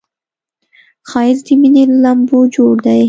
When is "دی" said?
2.85-2.99